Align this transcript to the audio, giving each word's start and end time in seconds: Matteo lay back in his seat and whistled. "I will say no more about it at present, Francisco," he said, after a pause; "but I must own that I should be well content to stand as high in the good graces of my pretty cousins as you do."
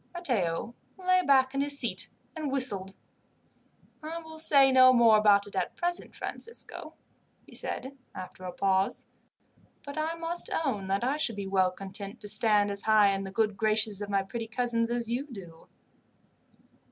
Matteo 0.15 0.73
lay 0.97 1.21
back 1.23 1.53
in 1.53 1.61
his 1.61 1.77
seat 1.77 2.09
and 2.35 2.51
whistled. 2.51 2.95
"I 4.01 4.17
will 4.17 4.39
say 4.39 4.71
no 4.71 4.91
more 4.93 5.15
about 5.15 5.45
it 5.45 5.55
at 5.55 5.75
present, 5.75 6.15
Francisco," 6.15 6.95
he 7.45 7.53
said, 7.53 7.95
after 8.15 8.43
a 8.43 8.51
pause; 8.51 9.05
"but 9.83 9.99
I 9.99 10.15
must 10.15 10.49
own 10.65 10.87
that 10.87 11.03
I 11.03 11.17
should 11.17 11.35
be 11.35 11.45
well 11.45 11.69
content 11.69 12.19
to 12.21 12.27
stand 12.27 12.71
as 12.71 12.81
high 12.81 13.09
in 13.09 13.21
the 13.25 13.31
good 13.31 13.55
graces 13.57 14.01
of 14.01 14.09
my 14.09 14.23
pretty 14.23 14.47
cousins 14.47 14.89
as 14.89 15.07
you 15.07 15.27
do." 15.27 15.67